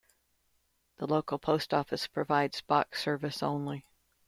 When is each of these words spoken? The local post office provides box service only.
The 0.97 1.05
local 1.05 1.37
post 1.37 1.75
office 1.75 2.07
provides 2.07 2.61
box 2.63 3.03
service 3.03 3.43
only. 3.43 3.85